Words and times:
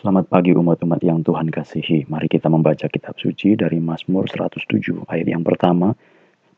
Selamat 0.00 0.32
pagi 0.32 0.56
umat-umat 0.56 1.04
yang 1.04 1.20
Tuhan 1.20 1.52
kasihi. 1.52 2.08
Mari 2.08 2.24
kita 2.24 2.48
membaca 2.48 2.88
kitab 2.88 3.20
suci 3.20 3.52
dari 3.52 3.84
Mazmur 3.84 4.24
107 4.32 5.04
ayat 5.04 5.28
yang 5.28 5.44
pertama. 5.44 5.92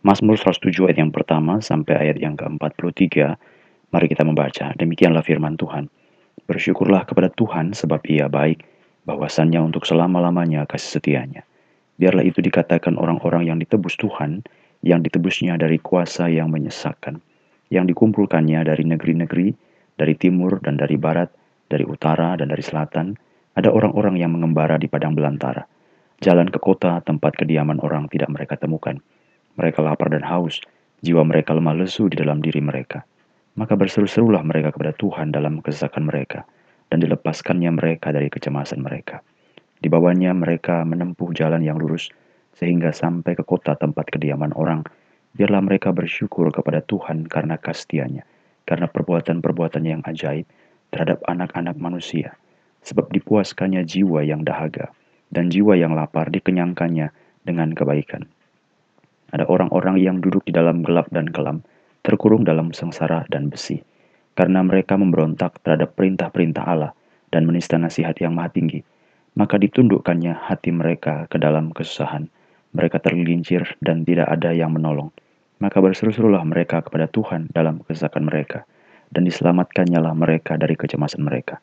Mazmur 0.06 0.38
107 0.38 0.86
ayat 0.86 1.02
yang 1.02 1.10
pertama 1.10 1.58
sampai 1.58 2.06
ayat 2.06 2.22
yang 2.22 2.38
ke-43. 2.38 3.34
Mari 3.90 4.06
kita 4.06 4.22
membaca. 4.22 4.70
Demikianlah 4.78 5.26
firman 5.26 5.58
Tuhan. 5.58 5.90
Bersyukurlah 6.46 7.02
kepada 7.02 7.34
Tuhan 7.34 7.74
sebab 7.74 8.06
ia 8.06 8.30
baik, 8.30 8.62
bahwasannya 9.10 9.58
untuk 9.58 9.90
selama-lamanya 9.90 10.62
kasih 10.70 11.02
setianya. 11.02 11.42
Biarlah 11.98 12.22
itu 12.22 12.38
dikatakan 12.38 12.94
orang-orang 12.94 13.50
yang 13.50 13.58
ditebus 13.58 13.98
Tuhan, 13.98 14.46
yang 14.86 15.02
ditebusnya 15.02 15.58
dari 15.58 15.82
kuasa 15.82 16.30
yang 16.30 16.46
menyesakkan, 16.54 17.18
yang 17.74 17.90
dikumpulkannya 17.90 18.62
dari 18.62 18.86
negeri-negeri, 18.86 19.50
dari 19.98 20.14
timur 20.14 20.62
dan 20.62 20.78
dari 20.78 20.94
barat, 20.94 21.34
dari 21.66 21.82
utara 21.82 22.38
dan 22.38 22.46
dari 22.46 22.62
selatan, 22.62 23.31
ada 23.52 23.68
orang-orang 23.68 24.16
yang 24.16 24.32
mengembara 24.32 24.80
di 24.80 24.88
padang 24.88 25.12
belantara. 25.12 25.68
Jalan 26.22 26.48
ke 26.48 26.56
kota 26.62 27.02
tempat 27.02 27.34
kediaman 27.34 27.82
orang 27.82 28.06
tidak 28.08 28.30
mereka 28.30 28.54
temukan. 28.56 28.96
Mereka 29.58 29.84
lapar 29.84 30.08
dan 30.08 30.24
haus, 30.24 30.62
jiwa 31.04 31.26
mereka 31.26 31.52
lemah 31.52 31.76
lesu 31.76 32.08
di 32.08 32.16
dalam 32.16 32.40
diri 32.40 32.62
mereka. 32.62 33.04
Maka 33.58 33.76
berseru-serulah 33.76 34.40
mereka 34.40 34.72
kepada 34.72 34.96
Tuhan 34.96 35.34
dalam 35.34 35.60
kesesakan 35.60 36.08
mereka, 36.08 36.48
dan 36.88 37.04
dilepaskannya 37.04 37.76
mereka 37.76 38.08
dari 38.14 38.32
kecemasan 38.32 38.80
mereka. 38.80 39.20
Dibawanya 39.82 40.32
mereka 40.32 40.86
menempuh 40.88 41.34
jalan 41.36 41.60
yang 41.60 41.76
lurus, 41.76 42.08
sehingga 42.56 42.94
sampai 42.94 43.36
ke 43.36 43.44
kota 43.44 43.76
tempat 43.76 44.08
kediaman 44.08 44.56
orang. 44.56 44.86
Biarlah 45.36 45.64
mereka 45.64 45.92
bersyukur 45.92 46.48
kepada 46.52 46.80
Tuhan 46.84 47.28
karena 47.28 47.60
kastianya, 47.60 48.24
karena 48.64 48.88
perbuatan-perbuatannya 48.88 49.90
yang 50.00 50.04
ajaib 50.06 50.46
terhadap 50.92 51.24
anak-anak 51.28 51.76
manusia. 51.76 52.36
Sebab 52.82 53.14
dipuaskannya 53.14 53.86
jiwa 53.86 54.26
yang 54.26 54.42
dahaga, 54.42 54.90
dan 55.30 55.48
jiwa 55.48 55.78
yang 55.78 55.94
lapar 55.94 56.28
dikenyangkannya 56.28 57.14
dengan 57.46 57.72
kebaikan. 57.72 58.26
Ada 59.32 59.48
orang-orang 59.48 59.96
yang 60.02 60.20
duduk 60.20 60.44
di 60.44 60.52
dalam 60.52 60.84
gelap 60.84 61.08
dan 61.08 61.30
kelam, 61.30 61.64
terkurung 62.04 62.44
dalam 62.44 62.74
sengsara 62.74 63.24
dan 63.32 63.48
besi, 63.48 63.80
karena 64.34 64.60
mereka 64.60 64.98
memberontak 64.98 65.62
terhadap 65.64 65.96
perintah-perintah 65.96 66.64
Allah 66.66 66.92
dan 67.32 67.48
menista 67.48 67.80
nasihat 67.80 68.18
yang 68.20 68.36
maha 68.36 68.52
tinggi, 68.52 68.84
maka 69.38 69.56
ditundukkannya 69.56 70.36
hati 70.36 70.68
mereka 70.74 71.24
ke 71.32 71.40
dalam 71.40 71.72
kesusahan. 71.72 72.28
Mereka 72.72 73.04
tergelincir 73.04 73.76
dan 73.84 74.04
tidak 74.04 74.32
ada 74.32 74.52
yang 74.52 74.72
menolong. 74.72 75.12
Maka 75.60 75.78
berseru-serulah 75.78 76.42
mereka 76.42 76.80
kepada 76.80 77.06
Tuhan 77.08 77.52
dalam 77.52 77.84
kesesakan 77.84 78.28
mereka, 78.28 78.64
dan 79.12 79.28
diselamatkannya 79.28 80.00
lah 80.00 80.16
mereka 80.16 80.56
dari 80.56 80.74
kecemasan 80.76 81.22
mereka. 81.24 81.60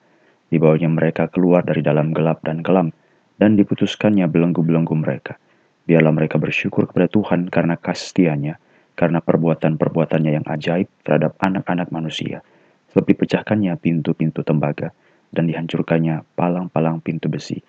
Dibawanya 0.50 0.90
mereka 0.90 1.30
keluar 1.30 1.62
dari 1.62 1.86
dalam 1.86 2.14
gelap 2.14 2.42
dan 2.42 2.66
kelam, 2.66 2.90
dan 3.38 3.56
diputuskannya 3.56 4.28
belenggu-belenggu 4.28 4.94
mereka. 4.98 5.38
Biarlah 5.86 6.14
mereka 6.14 6.38
bersyukur 6.38 6.86
kepada 6.90 7.10
Tuhan 7.10 7.50
karena 7.50 7.78
kasih 7.78 8.58
karena 9.00 9.20
perbuatan-perbuatannya 9.24 10.32
yang 10.36 10.46
ajaib 10.46 10.92
terhadap 11.08 11.40
anak-anak 11.40 11.88
manusia, 11.90 12.44
sebab 12.92 13.08
dipecahkannya 13.08 13.72
pintu-pintu 13.80 14.44
tembaga 14.44 14.92
dan 15.32 15.48
dihancurkannya 15.48 16.28
palang-palang 16.36 17.00
pintu 17.00 17.32
besi. 17.32 17.64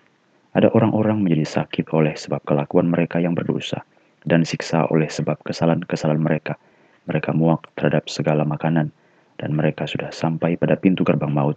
Ada 0.50 0.74
orang-orang 0.74 1.22
menjadi 1.22 1.62
sakit 1.62 1.94
oleh 1.94 2.18
sebab 2.18 2.42
kelakuan 2.42 2.90
mereka 2.90 3.22
yang 3.22 3.38
berdosa, 3.38 3.86
dan 4.26 4.42
siksa 4.42 4.90
oleh 4.90 5.06
sebab 5.06 5.38
kesalahan-kesalahan 5.46 6.18
mereka. 6.18 6.58
Mereka 7.06 7.30
muak 7.30 7.70
terhadap 7.78 8.10
segala 8.10 8.42
makanan, 8.42 8.90
dan 9.38 9.50
mereka 9.54 9.86
sudah 9.86 10.10
sampai 10.10 10.58
pada 10.58 10.74
pintu 10.74 11.06
gerbang 11.06 11.30
maut. 11.30 11.54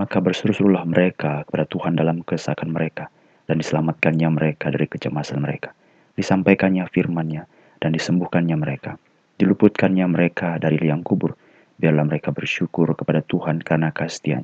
Maka 0.00 0.20
berseru-serulah 0.20 0.88
mereka 0.88 1.44
kepada 1.48 1.68
Tuhan 1.68 1.98
dalam 1.98 2.24
kesakan 2.24 2.72
mereka, 2.72 3.12
dan 3.48 3.60
diselamatkannya 3.60 4.28
mereka 4.32 4.72
dari 4.72 4.88
kecemasan 4.88 5.40
mereka. 5.42 5.76
Disampaikannya 6.16 6.88
firman-Nya, 6.88 7.48
dan 7.82 7.92
disembuhkannya 7.92 8.56
mereka 8.56 8.96
diluputkannya 9.42 10.06
mereka 10.06 10.54
dari 10.62 10.78
liang 10.78 11.02
kubur. 11.02 11.34
Biarlah 11.74 12.06
mereka 12.06 12.30
bersyukur 12.30 12.94
kepada 12.94 13.26
Tuhan 13.26 13.58
karena 13.58 13.90
kasih 13.90 14.38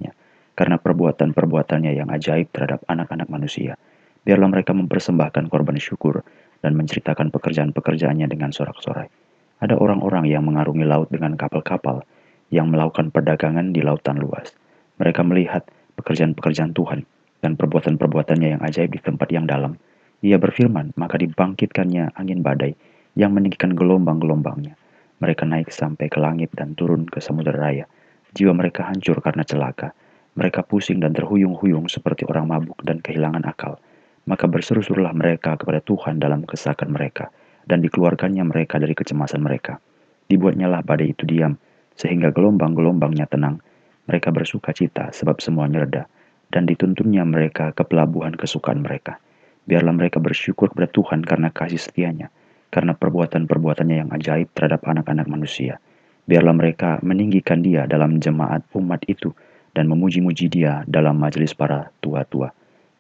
karena 0.59 0.75
perbuatan-perbuatannya 0.75 1.95
yang 1.95 2.11
ajaib 2.11 2.51
terhadap 2.51 2.83
anak-anak 2.91 3.31
manusia. 3.31 3.79
Biarlah 4.27 4.51
mereka 4.51 4.75
mempersembahkan 4.75 5.47
korban 5.47 5.79
syukur 5.79 6.27
dan 6.59 6.75
menceritakan 6.75 7.31
pekerjaan-pekerjaannya 7.31 8.27
dengan 8.27 8.51
sorak-sorai. 8.51 9.07
Ada 9.63 9.79
orang-orang 9.79 10.27
yang 10.27 10.43
mengarungi 10.51 10.83
laut 10.83 11.15
dengan 11.15 11.39
kapal-kapal 11.39 12.03
yang 12.51 12.67
melakukan 12.75 13.15
perdagangan 13.15 13.71
di 13.71 13.87
lautan 13.87 14.19
luas. 14.19 14.51
Mereka 14.99 15.23
melihat 15.27 15.67
pekerjaan-pekerjaan 15.99 16.75
Tuhan 16.75 17.07
dan 17.43 17.55
perbuatan-perbuatannya 17.55 18.59
yang 18.59 18.63
ajaib 18.63 18.95
di 18.95 19.01
tempat 19.03 19.31
yang 19.31 19.47
dalam. 19.47 19.79
Ia 20.23 20.39
berfirman, 20.39 20.99
maka 20.99 21.19
dibangkitkannya 21.19 22.19
angin 22.19 22.43
badai 22.43 22.75
yang 23.15 23.35
meninggikan 23.35 23.75
gelombang-gelombangnya 23.79 24.79
mereka 25.19 25.43
naik 25.43 25.75
sampai 25.75 26.07
ke 26.07 26.19
langit 26.23 26.55
dan 26.55 26.79
turun 26.79 27.07
ke 27.07 27.19
samudera 27.19 27.59
raya. 27.59 27.85
Jiwa 28.35 28.55
mereka 28.55 28.87
hancur 28.87 29.19
karena 29.19 29.43
celaka. 29.43 29.91
Mereka 30.39 30.63
pusing 30.71 31.03
dan 31.03 31.11
terhuyung-huyung 31.11 31.91
seperti 31.91 32.23
orang 32.31 32.47
mabuk 32.47 32.79
dan 32.87 33.03
kehilangan 33.03 33.43
akal. 33.43 33.83
Maka 34.31 34.47
berseru-serulah 34.47 35.11
mereka 35.11 35.59
kepada 35.59 35.83
Tuhan 35.83 36.23
dalam 36.23 36.47
kesakan 36.47 36.95
mereka, 36.95 37.35
dan 37.67 37.83
dikeluarkannya 37.83 38.45
mereka 38.47 38.79
dari 38.79 38.95
kecemasan 38.95 39.43
mereka. 39.43 39.83
Dibuatnyalah 40.31 40.87
badai 40.87 41.17
itu 41.17 41.27
diam, 41.27 41.59
sehingga 41.99 42.31
gelombang-gelombangnya 42.31 43.27
tenang. 43.27 43.59
Mereka 44.09 44.33
bersuka 44.33 44.73
cita 44.73 45.13
sebab 45.13 45.39
semuanya 45.45 45.85
reda, 45.85 46.03
dan 46.49 46.65
dituntunnya 46.65 47.29
mereka 47.29 47.77
ke 47.77 47.85
pelabuhan 47.85 48.33
kesukaan 48.33 48.81
mereka. 48.81 49.21
Biarlah 49.69 49.93
mereka 49.93 50.17
bersyukur 50.17 50.73
kepada 50.73 50.89
Tuhan 50.89 51.21
karena 51.21 51.53
kasih 51.53 51.77
setianya, 51.77 52.33
karena 52.73 52.97
perbuatan-perbuatannya 52.97 53.97
yang 54.01 54.11
ajaib 54.17 54.49
terhadap 54.57 54.89
anak-anak 54.89 55.29
manusia. 55.29 55.77
Biarlah 56.25 56.57
mereka 56.57 57.01
meninggikan 57.05 57.61
dia 57.61 57.85
dalam 57.85 58.17
jemaat 58.21 58.65
umat 58.73 59.05
itu 59.09 59.33
dan 59.77 59.89
memuji-muji 59.89 60.49
dia 60.49 60.85
dalam 60.89 61.21
majelis 61.21 61.53
para 61.53 61.93
tua-tua. 62.01 62.53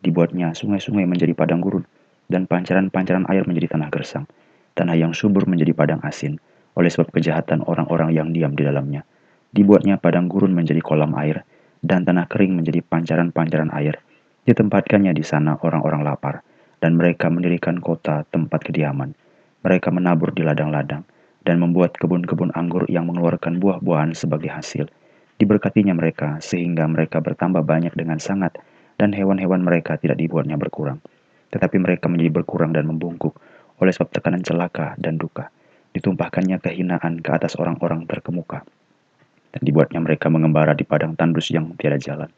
Dibuatnya 0.04 0.52
sungai-sungai 0.52 1.08
menjadi 1.08 1.32
padang 1.32 1.64
gurun 1.64 1.84
dan 2.28 2.44
pancaran-pancaran 2.44 3.24
air 3.32 3.48
menjadi 3.48 3.76
tanah 3.76 3.88
gersang. 3.88 4.24
Tanah 4.76 4.94
yang 4.94 5.16
subur 5.16 5.48
menjadi 5.48 5.72
padang 5.72 6.04
asin 6.04 6.36
oleh 6.78 6.92
sebab 6.92 7.10
kejahatan 7.10 7.66
orang-orang 7.66 8.14
yang 8.14 8.28
diam 8.30 8.54
di 8.54 8.62
dalamnya. 8.62 9.02
Dibuatnya 9.53 9.97
padang 9.97 10.28
gurun 10.28 10.53
menjadi 10.53 10.84
kolam 10.84 11.16
air 11.16 11.44
dan 11.81 12.04
tanah 12.04 12.28
kering 12.28 12.59
menjadi 12.59 12.84
pancaran-pancaran 12.84 13.72
air. 13.72 14.00
Ditempatkannya 14.44 15.12
di 15.12 15.25
sana 15.25 15.56
orang-orang 15.60 16.04
lapar 16.04 16.44
dan 16.78 16.97
mereka 16.97 17.32
mendirikan 17.32 17.81
kota 17.82 18.25
tempat 18.28 18.64
kediaman 18.64 19.12
mereka 19.59 19.91
menabur 19.91 20.31
di 20.31 20.47
ladang-ladang 20.47 21.03
dan 21.42 21.59
membuat 21.59 21.97
kebun-kebun 21.98 22.54
anggur 22.54 22.86
yang 22.86 23.10
mengeluarkan 23.10 23.59
buah-buahan 23.59 24.14
sebagai 24.14 24.53
hasil. 24.53 24.86
Diberkatinya 25.38 25.94
mereka 25.94 26.38
sehingga 26.42 26.86
mereka 26.86 27.22
bertambah 27.22 27.62
banyak 27.62 27.94
dengan 27.94 28.19
sangat 28.22 28.59
dan 28.98 29.15
hewan-hewan 29.15 29.62
mereka 29.62 29.98
tidak 29.98 30.19
dibuatnya 30.19 30.59
berkurang. 30.59 30.98
Tetapi 31.54 31.78
mereka 31.78 32.10
menjadi 32.10 32.42
berkurang 32.42 32.75
dan 32.75 32.86
membungkuk 32.86 33.38
oleh 33.78 33.92
sebab 33.94 34.10
tekanan 34.10 34.42
celaka 34.42 34.98
dan 34.98 35.19
duka. 35.19 35.50
Ditumpahkannya 35.94 36.59
kehinaan 36.60 37.22
ke 37.22 37.30
atas 37.32 37.56
orang-orang 37.56 38.04
terkemuka. 38.04 38.66
Dan 39.53 39.62
dibuatnya 39.64 40.00
mereka 40.04 40.28
mengembara 40.28 40.76
di 40.76 40.84
padang 40.84 41.16
tandus 41.16 41.48
yang 41.53 41.72
tiada 41.81 41.97
jalan. 41.97 42.31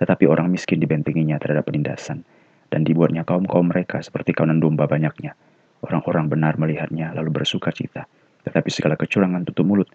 Tetapi 0.00 0.24
orang 0.28 0.48
miskin 0.48 0.80
dibentenginya 0.80 1.40
terhadap 1.40 1.68
penindasan. 1.68 2.24
Dan 2.70 2.86
dibuatnya 2.86 3.24
kaum-kaum 3.26 3.68
mereka 3.72 3.98
seperti 4.00 4.36
kawanan 4.36 4.62
domba 4.62 4.86
banyaknya 4.86 5.34
Orang-orang 5.80 6.28
benar 6.28 6.60
melihatnya 6.60 7.16
lalu 7.16 7.40
bersuka 7.40 7.72
cita. 7.72 8.04
Tetapi 8.44 8.68
segala 8.68 9.00
kecurangan 9.00 9.48
tutup 9.48 9.64
mulut. 9.64 9.88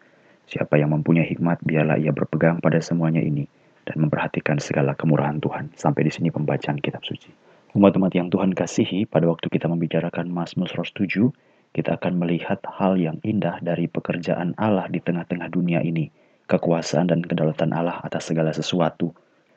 Siapa 0.46 0.78
yang 0.78 0.94
mempunyai 0.94 1.26
hikmat, 1.30 1.62
biarlah 1.66 1.98
ia 1.98 2.14
berpegang 2.14 2.62
pada 2.62 2.78
semuanya 2.82 3.22
ini 3.22 3.46
dan 3.86 4.02
memperhatikan 4.02 4.58
segala 4.58 4.97
kemurahan 4.97 5.38
Tuhan. 5.42 5.74
Sampai 5.78 6.06
di 6.06 6.12
sini 6.14 6.30
pembacaan 6.34 6.82
kitab 6.82 7.06
suci. 7.06 7.30
Umat-umat 7.78 8.14
yang 8.17 8.29
Tuhan 8.29 8.53
kasihi, 8.53 9.06
pada 9.06 9.29
waktu 9.29 9.50
kita 9.50 9.70
membicarakan 9.70 10.29
Mazmur 10.29 10.70
107, 10.70 11.34
kita 11.73 11.97
akan 11.97 12.14
melihat 12.17 12.62
hal 12.66 12.97
yang 12.97 13.17
indah 13.22 13.62
dari 13.62 13.85
pekerjaan 13.90 14.58
Allah 14.58 14.90
di 14.90 15.02
tengah-tengah 15.02 15.50
dunia 15.53 15.85
ini. 15.85 16.09
Kekuasaan 16.46 17.09
dan 17.09 17.26
kedaulatan 17.26 17.74
Allah 17.74 17.97
atas 18.06 18.30
segala 18.30 18.53
sesuatu. 18.53 19.09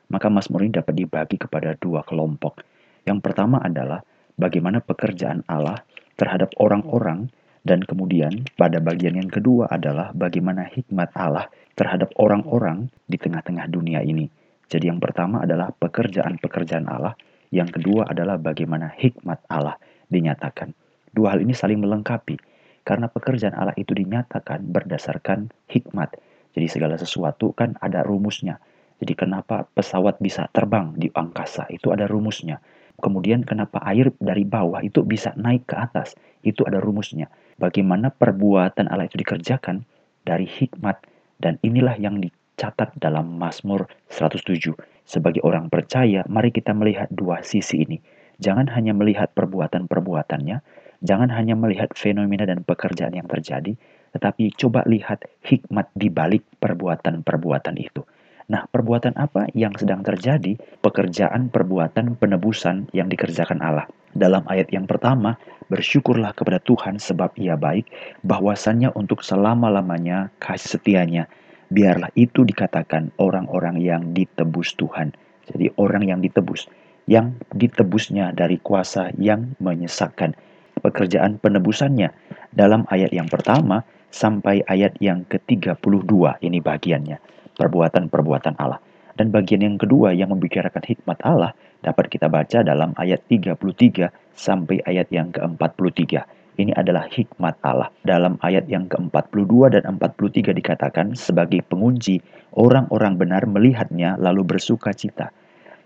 Maka 0.09 0.25
Mazmur 0.25 0.65
ini 0.65 0.73
dapat 0.73 0.97
dibagi 0.97 1.37
kepada 1.37 1.77
dua 1.77 2.01
kelompok. 2.01 2.65
Yang 3.05 3.19
pertama 3.21 3.61
adalah 3.61 4.01
bagaimana 4.41 4.81
pekerjaan 4.81 5.45
Allah 5.45 5.85
terhadap 6.17 6.57
orang-orang 6.57 7.29
dan 7.61 7.85
kemudian 7.85 8.47
pada 8.57 8.81
bagian 8.81 9.21
yang 9.21 9.29
kedua 9.29 9.69
adalah 9.69 10.09
bagaimana 10.17 10.65
hikmat 10.65 11.13
Allah 11.13 11.45
terhadap 11.77 12.09
orang-orang 12.17 12.89
di 13.05 13.21
tengah-tengah 13.21 13.69
dunia 13.69 14.01
ini. 14.01 14.25
Jadi 14.65 14.89
yang 14.89 14.97
pertama 14.97 15.45
adalah 15.45 15.69
pekerjaan-pekerjaan 15.69 16.89
Allah, 16.89 17.13
yang 17.53 17.69
kedua 17.69 18.09
adalah 18.09 18.41
bagaimana 18.41 18.93
hikmat 18.97 19.45
Allah 19.45 19.77
dinyatakan. 20.09 20.73
Dua 21.13 21.37
hal 21.37 21.45
ini 21.45 21.53
saling 21.53 21.81
melengkapi 21.81 22.37
karena 22.81 23.09
pekerjaan 23.09 23.53
Allah 23.53 23.77
itu 23.77 23.93
dinyatakan 23.93 24.65
berdasarkan 24.65 25.53
hikmat. 25.69 26.17
Jadi 26.53 26.67
segala 26.67 26.95
sesuatu 26.97 27.53
kan 27.53 27.77
ada 27.79 28.01
rumusnya. 28.01 28.57
Jadi 28.99 29.15
kenapa 29.15 29.63
pesawat 29.71 30.19
bisa 30.19 30.51
terbang 30.51 30.91
di 30.97 31.07
angkasa? 31.13 31.69
Itu 31.71 31.95
ada 31.95 32.09
rumusnya. 32.09 32.59
Kemudian 32.99 33.47
kenapa 33.47 33.79
air 33.87 34.11
dari 34.19 34.43
bawah 34.43 34.83
itu 34.83 35.07
bisa 35.07 35.31
naik 35.39 35.71
ke 35.71 35.75
atas? 35.79 36.19
Itu 36.43 36.67
ada 36.67 36.83
rumusnya. 36.83 37.31
Bagaimana 37.55 38.11
perbuatan 38.11 38.91
Allah 38.91 39.07
itu 39.07 39.15
dikerjakan 39.19 39.87
dari 40.27 40.43
hikmat 40.43 40.99
dan 41.39 41.55
inilah 41.63 41.95
yang 41.95 42.19
dicatat 42.19 42.99
dalam 42.99 43.39
Mazmur 43.39 43.87
107. 44.11 44.75
Sebagai 45.07 45.41
orang 45.47 45.71
percaya, 45.71 46.27
mari 46.27 46.51
kita 46.51 46.75
melihat 46.75 47.07
dua 47.09 47.39
sisi 47.41 47.87
ini. 47.87 47.97
Jangan 48.39 48.67
hanya 48.71 48.91
melihat 48.95 49.31
perbuatan-perbuatannya, 49.35 50.57
jangan 51.03 51.29
hanya 51.31 51.55
melihat 51.55 51.91
fenomena 51.95 52.47
dan 52.47 52.63
pekerjaan 52.63 53.15
yang 53.15 53.27
terjadi, 53.27 53.75
tetapi 54.15 54.53
coba 54.57 54.85
lihat 54.89 55.25
hikmat 55.45 55.89
di 55.93 56.09
balik 56.09 56.45
perbuatan-perbuatan 56.61 57.75
itu. 57.77 58.01
Nah, 58.49 58.65
perbuatan 58.65 59.13
apa 59.13 59.45
yang 59.53 59.77
sedang 59.77 60.01
terjadi? 60.01 60.57
Pekerjaan 60.81 61.53
perbuatan 61.53 62.17
penebusan 62.17 62.89
yang 62.97 63.05
dikerjakan 63.05 63.61
Allah. 63.61 63.85
Dalam 64.09 64.41
ayat 64.49 64.73
yang 64.73 64.89
pertama, 64.89 65.37
bersyukurlah 65.69 66.33
kepada 66.33 66.57
Tuhan 66.57 66.97
sebab 66.97 67.37
ia 67.37 67.53
baik, 67.53 67.85
bahwasannya 68.25 68.89
untuk 68.97 69.21
selama-lamanya 69.21 70.33
kasih 70.41 70.81
setianya. 70.81 71.29
Biarlah 71.69 72.09
itu 72.17 72.41
dikatakan 72.41 73.13
orang-orang 73.21 73.77
yang 73.77 74.17
ditebus 74.17 74.73
Tuhan. 74.81 75.13
Jadi 75.45 75.69
orang 75.77 76.09
yang 76.09 76.17
ditebus. 76.25 76.65
Yang 77.05 77.37
ditebusnya 77.53 78.33
dari 78.33 78.57
kuasa 78.57 79.13
yang 79.21 79.53
menyesakkan. 79.61 80.33
Pekerjaan 80.81 81.37
penebusannya 81.37 82.09
dalam 82.49 82.89
ayat 82.89 83.13
yang 83.13 83.29
pertama 83.29 83.85
sampai 84.09 84.65
ayat 84.65 84.97
yang 84.97 85.25
ke-32 85.29 86.11
ini 86.41 86.59
bagiannya 86.59 87.17
perbuatan-perbuatan 87.57 88.57
Allah. 88.57 88.81
Dan 89.19 89.35
bagian 89.35 89.59
yang 89.59 89.75
kedua 89.75 90.15
yang 90.15 90.31
membicarakan 90.31 90.79
hikmat 90.79 91.19
Allah 91.27 91.51
dapat 91.83 92.07
kita 92.07 92.31
baca 92.31 92.63
dalam 92.63 92.95
ayat 92.95 93.19
33 93.27 94.07
sampai 94.31 94.79
ayat 94.87 95.11
yang 95.11 95.35
ke-43. 95.35 96.23
Ini 96.59 96.71
adalah 96.75 97.07
hikmat 97.07 97.59
Allah. 97.63 97.91
Dalam 98.03 98.39
ayat 98.39 98.67
yang 98.71 98.87
ke-42 98.87 99.75
dan 99.75 99.83
43 99.99 100.55
dikatakan 100.55 101.19
sebagai 101.19 101.63
pengunci, 101.67 102.23
orang-orang 102.55 103.19
benar 103.19 103.43
melihatnya 103.43 104.15
lalu 104.19 104.55
bersuka 104.55 104.95
cita. 104.95 105.35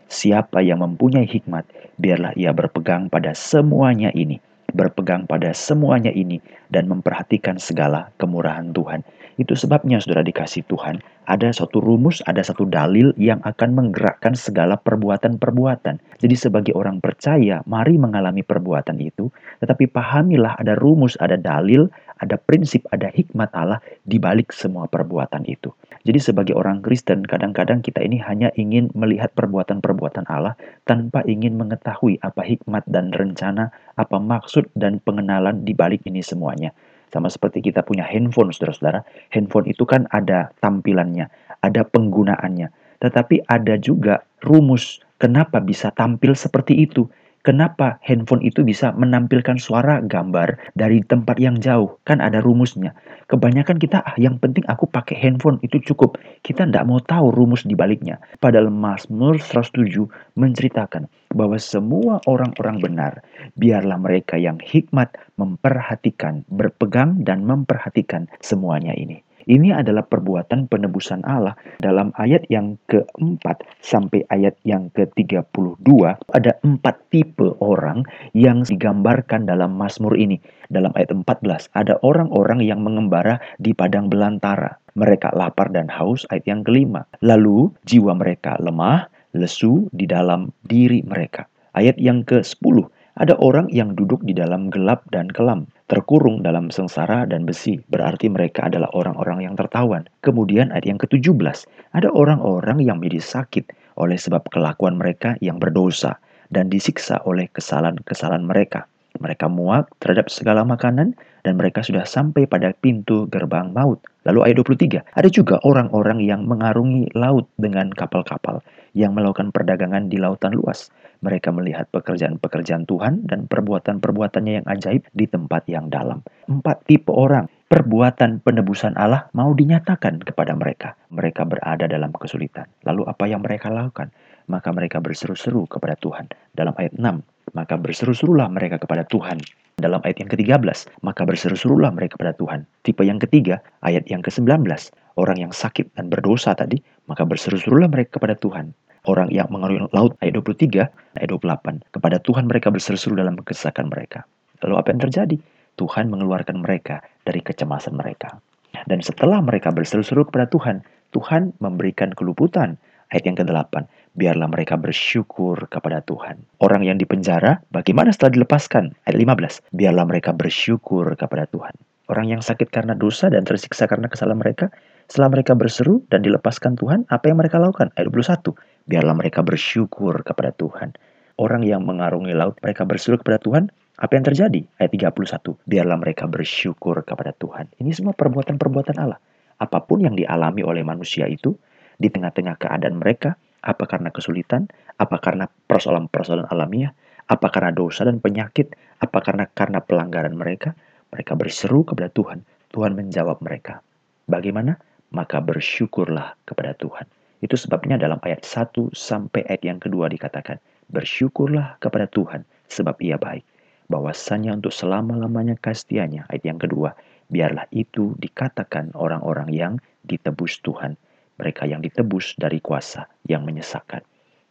Siapa 0.09 0.61
yang 0.61 0.85
mempunyai 0.85 1.25
hikmat, 1.25 1.65
biarlah 1.97 2.37
ia 2.37 2.53
berpegang 2.53 3.09
pada 3.09 3.33
semuanya 3.33 4.13
ini 4.13 4.37
berpegang 4.73 5.29
pada 5.29 5.53
semuanya 5.53 6.09
ini 6.11 6.41
dan 6.73 6.89
memperhatikan 6.89 7.61
segala 7.61 8.09
kemurahan 8.17 8.73
Tuhan. 8.73 9.05
Itu 9.37 9.53
sebabnya 9.57 10.01
saudara 10.01 10.25
dikasih 10.25 10.65
Tuhan, 10.69 11.01
ada 11.25 11.49
satu 11.51 11.79
rumus, 11.79 12.19
ada 12.27 12.43
satu 12.43 12.67
dalil 12.67 13.15
yang 13.15 13.39
akan 13.43 13.75
menggerakkan 13.75 14.35
segala 14.35 14.75
perbuatan-perbuatan. 14.79 15.99
Jadi 16.19 16.35
sebagai 16.35 16.73
orang 16.75 16.99
percaya, 16.99 17.63
mari 17.67 17.95
mengalami 17.95 18.43
perbuatan 18.43 18.99
itu, 18.99 19.31
tetapi 19.63 19.87
pahamilah 19.91 20.59
ada 20.59 20.75
rumus, 20.75 21.15
ada 21.19 21.39
dalil, 21.39 21.87
ada 22.19 22.39
prinsip, 22.39 22.87
ada 22.91 23.11
hikmat 23.11 23.51
Allah 23.51 23.83
di 24.07 24.19
balik 24.19 24.55
semua 24.55 24.87
perbuatan 24.87 25.43
itu. 25.47 25.71
Jadi 26.03 26.19
sebagai 26.19 26.55
orang 26.55 26.83
Kristen, 26.83 27.23
kadang-kadang 27.23 27.79
kita 27.79 28.03
ini 28.03 28.19
hanya 28.19 28.51
ingin 28.59 28.91
melihat 28.95 29.31
perbuatan-perbuatan 29.35 30.27
Allah 30.27 30.55
tanpa 30.83 31.23
ingin 31.23 31.55
mengetahui 31.55 32.19
apa 32.19 32.43
hikmat 32.43 32.83
dan 32.87 33.11
rencana, 33.15 33.71
apa 33.95 34.19
maksud 34.19 34.67
dan 34.75 34.99
pengenalan 34.99 35.63
di 35.63 35.71
balik 35.71 36.03
ini 36.03 36.19
semuanya. 36.19 36.75
Sama 37.13 37.29
seperti 37.29 37.61
kita 37.61 37.85
punya 37.85 38.01
handphone, 38.09 38.49
saudara-saudara. 38.49 39.05
Handphone 39.29 39.69
itu 39.69 39.85
kan 39.85 40.09
ada 40.09 40.49
tampilannya, 40.57 41.29
ada 41.61 41.85
penggunaannya. 41.85 42.73
Tetapi 42.97 43.45
ada 43.45 43.77
juga 43.77 44.25
rumus 44.41 44.97
kenapa 45.21 45.61
bisa 45.61 45.93
tampil 45.93 46.33
seperti 46.33 46.73
itu. 46.89 47.05
Kenapa 47.43 47.99
handphone 47.99 48.39
itu 48.39 48.63
bisa 48.63 48.95
menampilkan 48.95 49.59
suara 49.59 49.99
gambar 49.99 50.55
dari 50.79 51.03
tempat 51.03 51.35
yang 51.43 51.59
jauh? 51.59 51.99
Kan 52.07 52.23
ada 52.23 52.39
rumusnya. 52.39 52.95
Kebanyakan 53.27 53.83
kita, 53.83 53.99
ah, 53.99 54.15
yang 54.15 54.39
penting 54.39 54.63
aku 54.71 54.87
pakai 54.87 55.19
handphone 55.19 55.59
itu 55.59 55.75
cukup. 55.91 56.15
Kita 56.39 56.63
tidak 56.63 56.87
mau 56.87 57.03
tahu 57.03 57.35
rumus 57.35 57.67
di 57.67 57.75
baliknya. 57.75 58.15
Padahal 58.39 58.71
Mazmur 58.71 59.43
107 59.43 60.07
menceritakan 60.39 61.11
bahwa 61.35 61.59
semua 61.59 62.23
orang-orang 62.31 62.79
benar, 62.79 63.19
biarlah 63.59 63.99
mereka 63.99 64.39
yang 64.39 64.55
hikmat 64.63 65.11
memperhatikan, 65.35 66.47
berpegang 66.47 67.27
dan 67.27 67.43
memperhatikan 67.43 68.31
semuanya 68.39 68.95
ini. 68.95 69.19
Ini 69.43 69.75
adalah 69.75 70.07
perbuatan 70.07 70.71
penebusan 70.71 71.27
Allah 71.27 71.55
dalam 71.83 72.15
ayat 72.15 72.47
yang 72.47 72.79
keempat 72.87 73.67
sampai 73.83 74.23
ayat 74.31 74.55
yang 74.63 74.87
ke-32 74.95 75.89
ada 76.31 76.51
empat 76.63 76.95
tipe 77.11 77.51
orang 77.59 78.07
yang 78.31 78.63
digambarkan 78.63 79.43
dalam 79.43 79.75
Mazmur 79.75 80.15
ini. 80.15 80.39
Dalam 80.71 80.95
ayat 80.95 81.11
14 81.11 81.75
ada 81.75 81.99
orang-orang 82.01 82.63
yang 82.63 82.79
mengembara 82.79 83.43
di 83.59 83.75
padang 83.75 84.07
belantara. 84.07 84.79
Mereka 84.95 85.35
lapar 85.35 85.73
dan 85.73 85.91
haus 85.91 86.23
ayat 86.31 86.45
yang 86.47 86.61
kelima. 86.63 87.03
Lalu 87.19 87.73
jiwa 87.83 88.15
mereka 88.15 88.55
lemah, 88.61 89.09
lesu 89.35 89.89
di 89.91 90.07
dalam 90.07 90.53
diri 90.63 91.03
mereka. 91.03 91.49
Ayat 91.73 91.97
yang 91.97 92.21
ke-10 92.21 93.02
ada 93.13 93.37
orang 93.37 93.69
yang 93.69 93.93
duduk 93.93 94.25
di 94.25 94.33
dalam 94.33 94.73
gelap 94.73 95.05
dan 95.13 95.29
kelam 95.29 95.69
terkurung 95.93 96.41
dalam 96.41 96.73
sengsara 96.73 97.29
dan 97.29 97.45
besi, 97.45 97.77
berarti 97.91 98.25
mereka 98.25 98.65
adalah 98.65 98.89
orang-orang 98.97 99.45
yang 99.45 99.53
tertawan. 99.53 100.09
Kemudian 100.25 100.73
ayat 100.73 100.89
yang 100.89 100.97
ke-17, 100.97 101.69
ada 101.93 102.09
orang-orang 102.09 102.81
yang 102.81 102.97
menjadi 102.97 103.21
sakit 103.21 103.69
oleh 104.01 104.17
sebab 104.17 104.41
kelakuan 104.49 104.97
mereka 104.97 105.37
yang 105.43 105.61
berdosa 105.61 106.17
dan 106.49 106.73
disiksa 106.73 107.21
oleh 107.29 107.45
kesalahan-kesalahan 107.53 108.41
mereka. 108.41 108.89
Mereka 109.21 109.45
muak 109.45 109.93
terhadap 110.01 110.33
segala 110.33 110.65
makanan 110.65 111.13
dan 111.45 111.53
mereka 111.53 111.85
sudah 111.85 112.01
sampai 112.09 112.49
pada 112.49 112.73
pintu 112.73 113.29
gerbang 113.29 113.69
maut. 113.69 114.01
Lalu 114.25 114.49
ayat 114.49 114.65
23, 114.65 115.05
ada 115.05 115.29
juga 115.29 115.61
orang-orang 115.61 116.25
yang 116.25 116.49
mengarungi 116.49 117.13
laut 117.13 117.45
dengan 117.61 117.93
kapal-kapal 117.93 118.65
yang 118.97 119.13
melakukan 119.13 119.53
perdagangan 119.53 120.09
di 120.09 120.17
lautan 120.17 120.57
luas. 120.57 120.89
Mereka 121.23 121.55
melihat 121.55 121.87
pekerjaan-pekerjaan 121.95 122.83
Tuhan 122.83 123.23
dan 123.31 123.47
perbuatan-perbuatannya 123.47 124.59
yang 124.59 124.67
ajaib 124.67 125.07
di 125.15 125.23
tempat 125.23 125.63
yang 125.71 125.87
dalam. 125.87 126.19
Empat 126.51 126.83
tipe 126.83 127.15
orang 127.15 127.47
perbuatan 127.71 128.43
penebusan 128.43 128.99
Allah 128.99 129.31
mau 129.31 129.55
dinyatakan 129.55 130.19
kepada 130.19 130.51
mereka. 130.51 130.99
Mereka 131.15 131.47
berada 131.47 131.87
dalam 131.87 132.11
kesulitan. 132.11 132.67
Lalu 132.83 133.07
apa 133.07 133.23
yang 133.23 133.39
mereka 133.39 133.71
lakukan? 133.71 134.11
Maka 134.51 134.75
mereka 134.75 134.99
berseru-seru 134.99 135.63
kepada 135.71 135.95
Tuhan. 136.03 136.27
Dalam 136.59 136.75
ayat 136.75 136.91
6, 136.99 137.55
maka 137.55 137.79
berseru-serulah 137.79 138.51
mereka 138.51 138.75
kepada 138.75 139.07
Tuhan. 139.07 139.39
Dalam 139.79 140.03
ayat 140.03 140.19
yang 140.19 140.29
ke-13, 140.29 140.91
maka 141.07 141.23
berseru-serulah 141.23 141.89
mereka 141.95 142.19
kepada 142.19 142.35
Tuhan. 142.35 142.67
Tipe 142.83 143.01
yang 143.07 143.17
ketiga, 143.17 143.63
ayat 143.81 144.05
yang 144.11 144.19
ke-19, 144.19 144.67
orang 145.15 145.37
yang 145.39 145.55
sakit 145.55 145.87
dan 145.95 146.11
berdosa 146.11 146.51
tadi, 146.53 146.83
maka 147.07 147.23
berseru-serulah 147.23 147.87
mereka 147.87 148.19
kepada 148.19 148.35
Tuhan 148.35 148.75
orang 149.07 149.29
yang 149.31 149.47
mengarungi 149.51 149.89
laut 149.91 150.15
ayat 150.23 150.39
23 150.39 151.19
ayat 151.19 151.29
28 151.29 151.91
kepada 151.91 152.17
Tuhan 152.23 152.47
mereka 152.47 152.71
berseru-seru 152.71 153.19
dalam 153.19 153.35
kesesakan 153.39 153.91
mereka. 153.91 154.23
Lalu 154.63 154.75
apa 154.79 154.87
yang 154.95 155.01
terjadi? 155.03 155.37
Tuhan 155.75 156.07
mengeluarkan 156.07 156.61
mereka 156.61 157.01
dari 157.25 157.41
kecemasan 157.41 157.97
mereka. 157.97 158.39
Dan 158.85 159.01
setelah 159.01 159.41
mereka 159.41 159.73
berseru-seru 159.73 160.25
kepada 160.29 160.47
Tuhan 160.49 160.85
Tuhan 161.13 161.53
memberikan 161.61 162.11
keluputan. 162.17 162.75
Ayat 163.13 163.29
yang 163.29 163.37
ke-8 163.37 163.85
biarlah 164.17 164.49
mereka 164.49 164.73
bersyukur 164.73 165.69
kepada 165.69 166.01
Tuhan. 166.01 166.41
Orang 166.57 166.81
yang 166.81 166.97
dipenjara 166.97 167.61
bagaimana 167.69 168.09
setelah 168.09 168.41
dilepaskan? 168.41 168.97
Ayat 169.05 169.17
15 169.21 169.69
biarlah 169.69 170.05
mereka 170.09 170.33
bersyukur 170.33 171.13
kepada 171.13 171.45
Tuhan. 171.53 171.77
Orang 172.09 172.25
yang 172.33 172.41
sakit 172.41 172.73
karena 172.73 172.97
dosa 172.97 173.29
dan 173.29 173.45
tersiksa 173.45 173.85
karena 173.85 174.09
kesalahan 174.09 174.41
mereka 174.41 174.73
setelah 175.05 175.29
mereka 175.29 175.53
berseru 175.53 176.01
dan 176.09 176.25
dilepaskan 176.25 176.73
Tuhan, 176.73 177.05
apa 177.13 177.29
yang 177.29 177.37
mereka 177.37 177.61
lakukan? 177.61 177.93
Ayat 177.93 178.09
21. 178.09 178.57
Biarlah 178.85 179.15
mereka 179.15 179.39
bersyukur 179.43 180.23
kepada 180.23 180.51
Tuhan. 180.55 180.95
Orang 181.39 181.65
yang 181.65 181.83
mengarungi 181.87 182.35
laut, 182.35 182.59
mereka 182.61 182.85
berseru 182.85 183.17
kepada 183.17 183.41
Tuhan, 183.41 183.73
apa 183.97 184.11
yang 184.13 184.25
terjadi? 184.27 184.61
Ayat 184.77 184.91
31. 184.93 185.57
Biarlah 185.65 185.97
mereka 185.97 186.29
bersyukur 186.29 187.01
kepada 187.01 187.33
Tuhan. 187.37 187.71
Ini 187.81 187.89
semua 187.95 188.13
perbuatan-perbuatan 188.13 188.97
Allah. 189.01 189.17
Apa 189.57 189.85
pun 189.85 190.03
yang 190.03 190.13
dialami 190.13 190.61
oleh 190.61 190.85
manusia 190.85 191.25
itu, 191.25 191.55
di 191.97 192.11
tengah-tengah 192.11 192.59
keadaan 192.59 192.99
mereka, 192.99 193.39
apa 193.63 193.87
karena 193.87 194.11
kesulitan, 194.11 194.67
apa 194.99 195.17
karena 195.23 195.47
persoalan-persoalan 195.47 196.51
alamiah, 196.51 196.91
apa 197.31 197.47
karena 197.49 197.71
dosa 197.71 198.03
dan 198.03 198.19
penyakit, 198.19 198.75
apa 198.99 199.23
karena 199.23 199.47
karena 199.53 199.79
pelanggaran 199.79 200.35
mereka, 200.35 200.75
mereka 201.09 201.33
berseru 201.33 201.87
kepada 201.87 202.11
Tuhan. 202.11 202.43
Tuhan 202.73 202.97
menjawab 202.97 203.39
mereka. 203.39 203.79
Bagaimana? 204.27 204.75
maka 205.13 205.37
bersyukurlah 205.39 206.35
kepada 206.43 206.73
Tuhan. 206.73 207.05
Itu 207.43 207.59
sebabnya 207.59 207.99
dalam 207.99 208.23
ayat 208.23 208.47
1 208.47 208.95
sampai 208.95 209.43
ayat 209.51 209.67
yang 209.67 209.79
kedua 209.83 210.07
dikatakan, 210.07 210.63
bersyukurlah 210.87 211.75
kepada 211.83 212.07
Tuhan 212.07 212.47
sebab 212.71 212.95
ia 213.03 213.19
baik. 213.19 213.43
Bahwasannya 213.91 214.63
untuk 214.63 214.71
selama-lamanya 214.71 215.59
kasih 215.59 216.07
ayat 216.07 216.43
yang 216.47 216.55
kedua, 216.55 216.95
biarlah 217.27 217.67
itu 217.75 218.15
dikatakan 218.15 218.95
orang-orang 218.95 219.51
yang 219.51 219.73
ditebus 220.07 220.63
Tuhan. 220.63 220.95
mereka 221.37 221.65
yang 221.65 221.81
ditebus 221.81 222.37
dari 222.37 222.61
kuasa 222.61 223.09
yang 223.25 223.45
menyesakkan. 223.45 224.01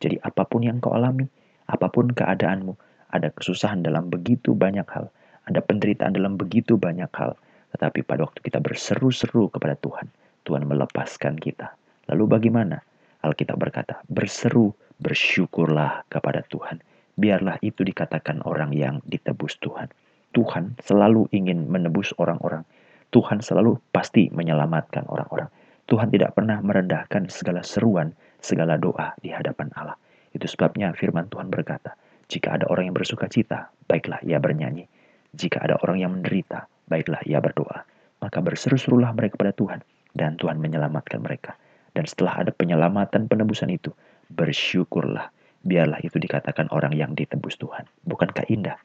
Jadi 0.02 0.18
apa 0.26 0.42
pun 0.42 0.66
yang 0.66 0.82
kau 0.82 0.94
alami, 0.94 1.30
apa 1.70 1.86
pun 1.86 2.10
keadaanmu, 2.10 2.74
ada 3.12 3.30
kesusahan 3.30 3.84
dalam 3.86 4.10
begitu 4.10 4.56
banyak 4.56 4.86
hal, 4.90 5.06
ada 5.46 5.60
penderitaan 5.62 6.16
dalam 6.16 6.34
begitu 6.34 6.74
banyak 6.74 7.10
hal, 7.14 7.38
tetapi 7.76 8.02
pada 8.02 8.26
waktu 8.26 8.40
kita 8.42 8.58
berseru-seru 8.58 9.46
kepada 9.52 9.78
Tuhan, 9.78 10.10
Tuhan 10.42 10.66
melepaskan 10.66 11.38
kita. 11.38 11.70
Lalu 12.10 12.24
bagaimana? 12.26 12.82
Alkitab 13.22 13.54
berkata, 13.60 14.02
berseru, 14.10 14.74
bersyukurlah 14.98 16.06
kepada 16.10 16.42
Tuhan. 16.50 16.82
Biarlah 17.14 17.60
itu 17.62 17.86
dikatakan 17.86 18.42
orang 18.42 18.74
yang 18.74 18.98
ditebus 19.06 19.60
Tuhan. 19.62 19.92
Tuhan 20.32 20.74
selalu 20.82 21.28
ingin 21.30 21.68
menebus 21.68 22.10
orang-orang. 22.16 22.64
Tuhan 23.12 23.44
selalu 23.44 23.76
pasti 23.92 24.32
menyelamatkan 24.32 25.04
orang-orang. 25.06 25.46
Tuhan 25.86 26.08
tidak 26.08 26.32
pernah 26.32 26.58
merendahkan 26.64 27.28
segala 27.28 27.60
seruan, 27.60 28.16
segala 28.40 28.80
doa 28.80 29.12
di 29.20 29.28
hadapan 29.28 29.68
Allah. 29.76 29.94
Itu 30.32 30.48
sebabnya 30.48 30.96
firman 30.96 31.28
Tuhan 31.28 31.52
berkata, 31.52 31.92
jika 32.32 32.56
ada 32.56 32.64
orang 32.72 32.88
yang 32.88 32.96
bersuka 32.96 33.28
cita, 33.28 33.68
baiklah 33.84 34.16
ia 34.24 34.40
bernyanyi. 34.40 34.88
Jika 35.36 35.60
ada 35.60 35.76
orang 35.84 36.00
yang 36.00 36.16
menderita, 36.16 36.64
baiklah 36.88 37.20
ia 37.28 37.44
berdoa. 37.44 37.84
Maka 38.24 38.40
berseru-serulah 38.40 39.12
mereka 39.12 39.36
kepada 39.36 39.52
Tuhan, 39.52 39.80
dan 40.16 40.40
Tuhan 40.40 40.56
menyelamatkan 40.56 41.20
mereka. 41.20 41.60
Dan 41.92 42.08
setelah 42.08 42.44
ada 42.44 42.50
penyelamatan 42.52 43.28
penebusan 43.28 43.68
itu, 43.68 43.92
bersyukurlah. 44.32 45.28
Biarlah 45.62 46.02
itu 46.02 46.18
dikatakan 46.18 46.72
orang 46.74 46.96
yang 46.96 47.14
ditebus 47.14 47.60
Tuhan. 47.60 47.86
Bukankah 48.08 48.48
indah? 48.50 48.80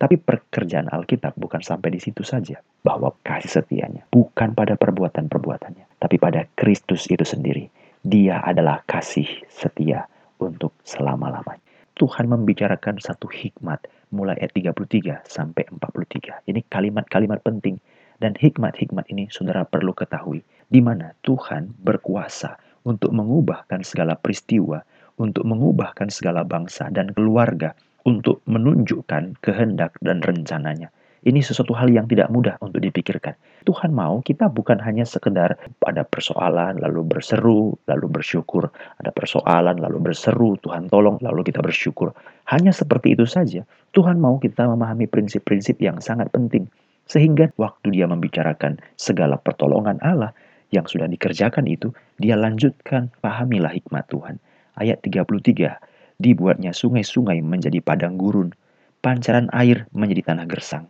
Tapi 0.00 0.16
pekerjaan 0.16 0.88
Alkitab 0.88 1.36
bukan 1.36 1.60
sampai 1.60 1.92
di 1.92 2.00
situ 2.00 2.24
saja. 2.24 2.62
Bahwa 2.80 3.12
kasih 3.20 3.60
setianya 3.60 4.08
bukan 4.08 4.56
pada 4.56 4.78
perbuatan-perbuatannya. 4.78 6.00
Tapi 6.00 6.16
pada 6.16 6.48
Kristus 6.56 7.04
itu 7.12 7.26
sendiri. 7.26 7.68
Dia 8.00 8.40
adalah 8.40 8.80
kasih 8.88 9.28
setia 9.52 10.08
untuk 10.40 10.72
selama-lamanya. 10.88 11.60
Tuhan 12.00 12.32
membicarakan 12.32 12.96
satu 12.96 13.28
hikmat 13.28 13.84
mulai 14.16 14.40
ayat 14.40 14.56
33 14.56 15.20
sampai 15.28 15.68
43. 15.68 16.48
Ini 16.48 16.60
kalimat-kalimat 16.72 17.44
penting. 17.44 17.76
Dan 18.20 18.36
hikmat-hikmat 18.36 19.08
ini 19.12 19.28
saudara 19.28 19.68
perlu 19.68 19.92
ketahui. 19.92 20.40
Di 20.70 20.78
mana 20.78 21.10
Tuhan 21.26 21.74
berkuasa 21.82 22.54
untuk 22.86 23.10
mengubahkan 23.10 23.82
segala 23.82 24.14
peristiwa, 24.14 24.80
untuk 25.18 25.44
mengubahkan 25.44 26.08
segala 26.08 26.46
bangsa 26.46 26.88
dan 26.94 27.12
keluarga 27.12 27.74
untuk 28.08 28.40
menunjukkan 28.48 29.42
kehendak 29.44 29.98
dan 30.00 30.24
rencananya. 30.24 30.88
Ini 31.20 31.44
sesuatu 31.44 31.76
hal 31.76 31.92
yang 31.92 32.08
tidak 32.08 32.32
mudah 32.32 32.56
untuk 32.64 32.80
dipikirkan. 32.80 33.36
Tuhan 33.68 33.92
mau 33.92 34.24
kita 34.24 34.48
bukan 34.48 34.80
hanya 34.80 35.04
sekedar 35.04 35.52
ada 35.84 36.02
persoalan 36.08 36.80
lalu 36.80 37.04
berseru, 37.04 37.76
lalu 37.84 38.08
bersyukur. 38.08 38.72
Ada 39.04 39.12
persoalan 39.12 39.84
lalu 39.84 40.00
berseru, 40.00 40.56
Tuhan 40.64 40.88
tolong 40.88 41.20
lalu 41.20 41.44
kita 41.44 41.60
bersyukur. 41.60 42.16
Hanya 42.48 42.72
seperti 42.72 43.12
itu 43.12 43.28
saja. 43.28 43.68
Tuhan 43.92 44.16
mau 44.16 44.40
kita 44.40 44.64
memahami 44.64 45.04
prinsip-prinsip 45.12 45.76
yang 45.84 46.00
sangat 46.00 46.32
penting. 46.32 46.72
Sehingga 47.04 47.52
waktu 47.60 47.92
dia 47.92 48.08
membicarakan 48.08 48.80
segala 48.96 49.36
pertolongan 49.36 50.00
Allah 50.00 50.32
yang 50.70 50.86
sudah 50.86 51.10
dikerjakan 51.10 51.66
itu, 51.66 51.90
dia 52.18 52.38
lanjutkan, 52.38 53.10
pahamilah 53.22 53.74
hikmat 53.74 54.06
Tuhan. 54.10 54.38
Ayat 54.78 55.02
33, 55.02 55.76
dibuatnya 56.22 56.70
sungai-sungai 56.70 57.42
menjadi 57.42 57.82
padang 57.82 58.14
gurun, 58.16 58.54
pancaran 59.02 59.50
air 59.50 59.90
menjadi 59.90 60.32
tanah 60.34 60.46
gersang. 60.46 60.86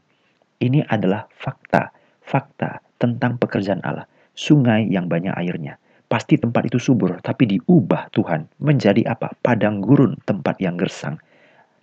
Ini 0.61 0.85
adalah 0.93 1.25
fakta, 1.33 1.89
fakta 2.21 2.85
tentang 3.01 3.41
pekerjaan 3.41 3.81
Allah. 3.81 4.05
Sungai 4.37 4.87
yang 4.87 5.09
banyak 5.09 5.33
airnya. 5.33 5.81
Pasti 6.11 6.37
tempat 6.37 6.67
itu 6.67 6.83
subur, 6.83 7.23
tapi 7.23 7.47
diubah 7.47 8.11
Tuhan 8.11 8.51
menjadi 8.59 9.07
apa? 9.07 9.31
Padang 9.41 9.79
gurun, 9.79 10.19
tempat 10.27 10.59
yang 10.59 10.75
gersang. 10.75 11.23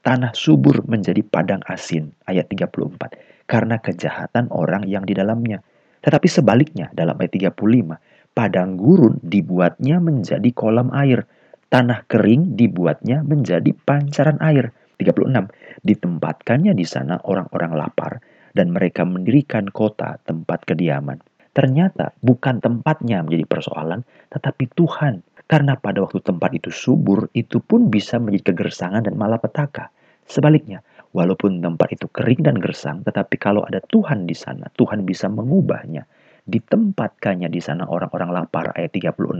Tanah 0.04 0.36
subur 0.36 0.84
menjadi 0.84 1.24
padang 1.24 1.64
asin, 1.68 2.12
ayat 2.28 2.52
34. 2.52 3.48
Karena 3.48 3.80
kejahatan 3.80 4.52
orang 4.52 4.84
yang 4.84 5.08
di 5.08 5.16
dalamnya. 5.16 5.64
Tetapi 6.02 6.28
sebaliknya, 6.30 6.90
dalam 6.94 7.18
ayat 7.18 7.54
35, 7.54 7.98
padang 8.34 8.78
gurun 8.78 9.18
dibuatnya 9.22 9.98
menjadi 9.98 10.50
kolam 10.54 10.94
air 10.94 11.26
tanah 11.68 12.08
kering 12.08 12.56
dibuatnya 12.56 13.24
menjadi 13.24 13.76
pancaran 13.84 14.40
air. 14.40 14.72
36. 14.98 15.52
Ditempatkannya 15.86 16.74
di 16.74 16.82
sana 16.82 17.22
orang-orang 17.22 17.78
lapar 17.78 18.18
dan 18.58 18.74
mereka 18.74 19.06
mendirikan 19.06 19.70
kota 19.70 20.18
tempat 20.26 20.66
kediaman. 20.66 21.22
Ternyata 21.54 22.18
bukan 22.26 22.58
tempatnya 22.58 23.22
menjadi 23.22 23.46
persoalan, 23.46 24.02
tetapi 24.34 24.74
Tuhan. 24.74 25.22
Karena 25.48 25.80
pada 25.80 26.04
waktu 26.04 26.20
tempat 26.20 26.52
itu 26.58 26.74
subur, 26.74 27.32
itu 27.32 27.64
pun 27.64 27.88
bisa 27.88 28.20
menjadi 28.20 28.52
kegersangan 28.52 29.06
dan 29.08 29.16
malapetaka. 29.16 29.94
Sebaliknya, 30.28 30.84
walaupun 31.18 31.66
tempat 31.66 31.98
itu 31.98 32.06
kering 32.14 32.46
dan 32.46 32.62
gersang, 32.62 33.02
tetapi 33.02 33.42
kalau 33.42 33.66
ada 33.66 33.82
Tuhan 33.90 34.30
di 34.30 34.38
sana, 34.38 34.70
Tuhan 34.78 35.02
bisa 35.02 35.26
mengubahnya 35.26 36.06
ditempatkannya 36.48 37.52
di 37.52 37.60
sana 37.60 37.84
orang-orang 37.90 38.32
lapar 38.32 38.72
ayat 38.78 38.96
36 38.96 39.36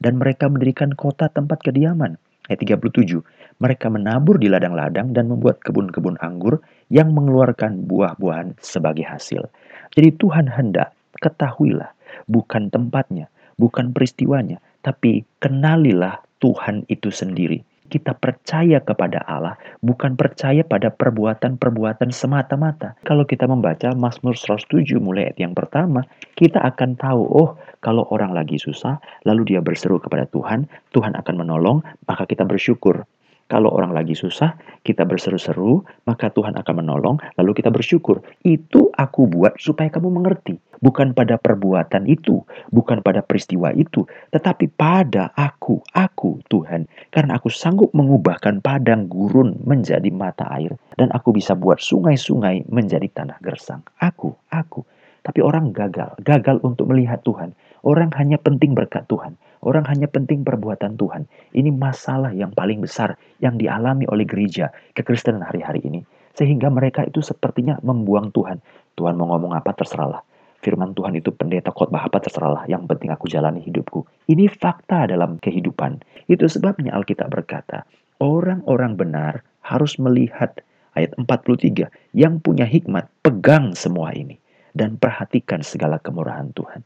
dan 0.00 0.12
mereka 0.16 0.48
mendirikan 0.48 0.94
kota 0.96 1.28
tempat 1.28 1.60
kediaman 1.60 2.16
ayat 2.48 2.64
37 2.64 3.20
mereka 3.60 3.92
menabur 3.92 4.40
di 4.40 4.48
ladang-ladang 4.48 5.12
dan 5.12 5.28
membuat 5.28 5.60
kebun-kebun 5.60 6.16
anggur 6.24 6.64
yang 6.88 7.12
mengeluarkan 7.12 7.84
buah-buahan 7.84 8.56
sebagai 8.64 9.04
hasil. 9.04 9.44
Jadi 9.92 10.16
Tuhan 10.16 10.48
hendak 10.48 10.96
ketahuilah 11.20 11.92
bukan 12.24 12.72
tempatnya 12.72 13.28
bukan 13.60 13.92
peristiwanya 13.92 14.60
tapi 14.84 15.24
kenalilah 15.40 16.20
Tuhan 16.40 16.84
itu 16.88 17.08
sendiri 17.08 17.64
kita 17.86 18.18
percaya 18.18 18.82
kepada 18.82 19.22
Allah, 19.24 19.54
bukan 19.80 20.18
percaya 20.18 20.66
pada 20.66 20.90
perbuatan-perbuatan 20.90 22.10
semata-mata. 22.10 22.98
Kalau 23.06 23.24
kita 23.24 23.46
membaca 23.46 23.94
Mazmur 23.94 24.34
107 24.34 24.98
mulai 24.98 25.30
ayat 25.30 25.38
yang 25.40 25.54
pertama, 25.54 26.02
kita 26.34 26.60
akan 26.60 26.98
tahu, 26.98 27.22
oh 27.22 27.50
kalau 27.80 28.04
orang 28.10 28.34
lagi 28.34 28.58
susah, 28.58 28.98
lalu 29.22 29.54
dia 29.56 29.60
berseru 29.62 30.02
kepada 30.02 30.26
Tuhan, 30.28 30.66
Tuhan 30.90 31.14
akan 31.14 31.34
menolong, 31.38 31.80
maka 32.10 32.26
kita 32.26 32.42
bersyukur. 32.42 33.06
Kalau 33.46 33.70
orang 33.70 33.94
lagi 33.94 34.18
susah, 34.18 34.58
kita 34.82 35.06
berseru-seru, 35.06 35.86
maka 36.02 36.34
Tuhan 36.34 36.58
akan 36.58 36.74
menolong, 36.82 37.16
lalu 37.38 37.62
kita 37.62 37.70
bersyukur. 37.70 38.18
Itu 38.42 38.90
aku 38.90 39.30
buat 39.30 39.54
supaya 39.62 39.86
kamu 39.86 40.10
mengerti. 40.18 40.58
Bukan 40.82 41.14
pada 41.14 41.38
perbuatan 41.38 42.10
itu, 42.10 42.42
bukan 42.74 43.06
pada 43.06 43.22
peristiwa 43.22 43.70
itu, 43.70 44.02
tetapi 44.34 44.66
pada 44.74 45.30
aku, 45.38 45.78
aku 45.94 46.42
Tuhan. 46.50 46.90
Karena 47.14 47.38
aku 47.38 47.46
sanggup 47.46 47.94
mengubahkan 47.94 48.58
padang 48.58 49.06
gurun 49.06 49.62
menjadi 49.62 50.10
mata 50.10 50.50
air. 50.50 50.74
Dan 50.98 51.14
aku 51.14 51.30
bisa 51.30 51.54
buat 51.54 51.78
sungai-sungai 51.78 52.66
menjadi 52.66 53.06
tanah 53.14 53.38
gersang. 53.40 53.86
Aku, 54.02 54.34
aku. 54.50 54.82
Tapi 55.22 55.38
orang 55.42 55.70
gagal, 55.70 56.18
gagal 56.22 56.62
untuk 56.62 56.90
melihat 56.90 57.22
Tuhan. 57.22 57.54
Orang 57.82 58.12
hanya 58.16 58.40
penting 58.40 58.72
berkat 58.72 59.04
Tuhan. 59.10 59.36
Orang 59.64 59.84
hanya 59.90 60.06
penting 60.06 60.46
perbuatan 60.46 60.94
Tuhan. 60.94 61.26
Ini 61.52 61.74
masalah 61.74 62.30
yang 62.30 62.54
paling 62.54 62.80
besar 62.84 63.18
yang 63.42 63.58
dialami 63.58 64.06
oleh 64.06 64.22
gereja 64.22 64.70
kekristenan 64.94 65.42
hari-hari 65.42 65.82
ini. 65.82 66.00
Sehingga 66.36 66.68
mereka 66.68 67.02
itu 67.02 67.24
sepertinya 67.24 67.80
membuang 67.82 68.30
Tuhan. 68.30 68.62
Tuhan 68.94 69.16
mau 69.16 69.32
ngomong 69.34 69.56
apa 69.56 69.72
terserahlah. 69.74 70.20
Firman 70.60 70.96
Tuhan 70.96 71.16
itu 71.16 71.32
pendeta 71.32 71.72
khotbah 71.72 72.06
apa 72.06 72.20
terserahlah. 72.20 72.64
Yang 72.68 72.88
penting 72.94 73.10
aku 73.12 73.26
jalani 73.28 73.64
hidupku. 73.64 74.04
Ini 74.28 74.48
fakta 74.52 75.08
dalam 75.08 75.40
kehidupan. 75.40 76.00
Itu 76.28 76.48
sebabnya 76.48 76.92
Alkitab 76.96 77.32
berkata, 77.32 77.88
orang-orang 78.20 78.96
benar 78.96 79.44
harus 79.66 79.98
melihat 79.98 80.62
ayat 80.96 81.12
43 81.20 81.92
yang 82.16 82.40
punya 82.40 82.64
hikmat 82.64 83.06
pegang 83.20 83.76
semua 83.76 84.16
ini 84.16 84.40
dan 84.72 84.96
perhatikan 84.96 85.60
segala 85.60 86.00
kemurahan 86.00 86.52
Tuhan. 86.56 86.84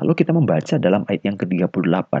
Kalau 0.00 0.16
kita 0.16 0.32
membaca 0.32 0.80
dalam 0.80 1.04
ayat 1.12 1.28
yang 1.28 1.36
ke-38, 1.36 2.12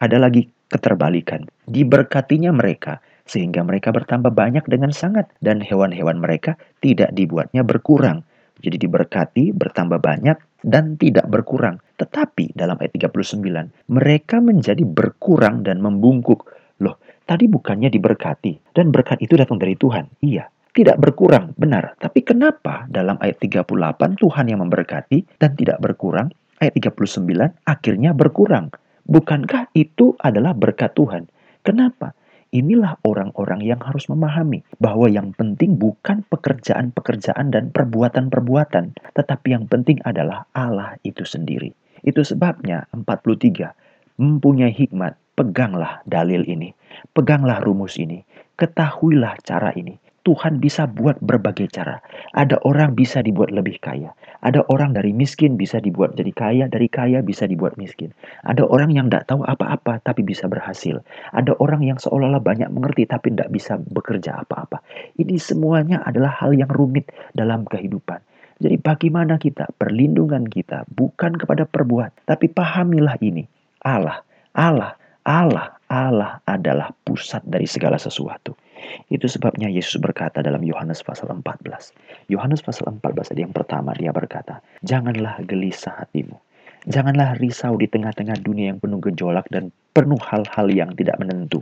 ada 0.00 0.16
lagi 0.16 0.48
keterbalikan. 0.72 1.44
Diberkatinya 1.68 2.48
mereka 2.48 3.04
sehingga 3.28 3.60
mereka 3.60 3.92
bertambah 3.92 4.32
banyak 4.32 4.64
dengan 4.64 4.88
sangat 4.88 5.28
dan 5.44 5.60
hewan-hewan 5.60 6.16
mereka 6.16 6.56
tidak 6.80 7.12
dibuatnya 7.12 7.60
berkurang. 7.60 8.24
Jadi 8.64 8.80
diberkati, 8.80 9.52
bertambah 9.52 10.00
banyak 10.00 10.64
dan 10.64 10.96
tidak 10.96 11.28
berkurang. 11.28 11.76
Tetapi 12.00 12.56
dalam 12.56 12.80
ayat 12.80 12.96
39, 12.96 13.68
mereka 13.92 14.40
menjadi 14.40 14.80
berkurang 14.88 15.60
dan 15.60 15.84
membungkuk. 15.84 16.48
Loh, 16.80 16.96
tadi 17.28 17.52
bukannya 17.52 17.92
diberkati 17.92 18.72
dan 18.72 18.88
berkat 18.88 19.20
itu 19.20 19.36
datang 19.36 19.60
dari 19.60 19.76
Tuhan. 19.76 20.08
Iya, 20.24 20.48
tidak 20.72 20.96
berkurang, 21.04 21.52
benar. 21.60 22.00
Tapi 22.00 22.24
kenapa 22.24 22.88
dalam 22.88 23.20
ayat 23.20 23.36
38 23.44 23.68
Tuhan 24.16 24.48
yang 24.48 24.64
memberkati 24.64 25.36
dan 25.36 25.52
tidak 25.52 25.84
berkurang, 25.84 26.32
ayat 26.60 26.74
39 26.76 27.66
akhirnya 27.66 28.10
berkurang. 28.16 28.72
Bukankah 29.06 29.70
itu 29.76 30.18
adalah 30.18 30.56
berkat 30.56 30.96
Tuhan? 30.98 31.30
Kenapa? 31.62 32.14
Inilah 32.54 33.02
orang-orang 33.02 33.60
yang 33.66 33.82
harus 33.82 34.06
memahami 34.06 34.62
bahwa 34.78 35.10
yang 35.10 35.34
penting 35.34 35.76
bukan 35.76 36.22
pekerjaan-pekerjaan 36.30 37.50
dan 37.50 37.74
perbuatan-perbuatan, 37.74 38.96
tetapi 39.18 39.46
yang 39.50 39.66
penting 39.66 39.98
adalah 40.06 40.46
Allah 40.54 40.94
itu 41.02 41.26
sendiri. 41.26 41.74
Itu 42.06 42.22
sebabnya 42.22 42.86
43 42.94 43.74
mempunyai 44.16 44.72
hikmat, 44.72 45.18
peganglah 45.36 46.00
dalil 46.08 46.46
ini, 46.46 46.72
peganglah 47.12 47.60
rumus 47.60 47.98
ini, 48.00 48.24
ketahuilah 48.56 49.36
cara 49.44 49.74
ini. 49.76 49.98
Tuhan 50.26 50.58
bisa 50.58 50.90
buat 50.90 51.22
berbagai 51.22 51.70
cara. 51.70 52.02
Ada 52.34 52.58
orang 52.66 52.98
bisa 52.98 53.22
dibuat 53.22 53.54
lebih 53.54 53.78
kaya. 53.78 54.10
Ada 54.42 54.66
orang 54.66 54.90
dari 54.90 55.14
miskin 55.14 55.54
bisa 55.54 55.78
dibuat 55.78 56.18
jadi 56.18 56.34
kaya. 56.34 56.64
Dari 56.66 56.90
kaya 56.90 57.22
bisa 57.22 57.46
dibuat 57.46 57.78
miskin. 57.78 58.10
Ada 58.42 58.66
orang 58.66 58.90
yang 58.90 59.06
tidak 59.06 59.30
tahu 59.30 59.46
apa-apa 59.46 60.02
tapi 60.02 60.26
bisa 60.26 60.50
berhasil. 60.50 60.98
Ada 61.30 61.54
orang 61.62 61.86
yang 61.86 62.02
seolah-olah 62.02 62.42
banyak 62.42 62.66
mengerti 62.74 63.06
tapi 63.06 63.30
tidak 63.38 63.54
bisa 63.54 63.78
bekerja 63.78 64.42
apa-apa. 64.42 64.82
Ini 65.14 65.38
semuanya 65.38 66.02
adalah 66.02 66.34
hal 66.42 66.58
yang 66.58 66.74
rumit 66.74 67.06
dalam 67.30 67.62
kehidupan. 67.62 68.18
Jadi 68.58 68.82
bagaimana 68.82 69.38
kita, 69.38 69.70
perlindungan 69.78 70.42
kita 70.50 70.90
bukan 70.90 71.38
kepada 71.38 71.70
perbuatan. 71.70 72.26
Tapi 72.26 72.50
pahamilah 72.50 73.14
ini. 73.22 73.46
Allah, 73.86 74.26
Allah, 74.58 74.98
Allah, 75.22 75.78
Allah 75.86 76.42
adalah 76.42 76.90
pusat 77.06 77.46
dari 77.46 77.70
segala 77.70 77.94
sesuatu. 77.94 78.58
Itu 79.08 79.26
sebabnya 79.30 79.70
Yesus 79.70 80.00
berkata 80.02 80.42
dalam 80.42 80.62
Yohanes 80.62 81.02
pasal 81.02 81.30
14. 81.30 82.30
Yohanes 82.32 82.60
pasal 82.62 82.92
14 82.98 83.36
yang 83.38 83.52
pertama 83.52 83.94
dia 83.96 84.10
berkata, 84.10 84.60
Janganlah 84.82 85.42
gelisah 85.44 86.04
hatimu. 86.04 86.36
Janganlah 86.86 87.34
risau 87.42 87.74
di 87.74 87.90
tengah-tengah 87.90 88.38
dunia 88.46 88.70
yang 88.70 88.78
penuh 88.78 89.02
gejolak 89.02 89.50
dan 89.50 89.74
penuh 89.90 90.22
hal-hal 90.22 90.70
yang 90.70 90.94
tidak 90.94 91.18
menentu. 91.18 91.58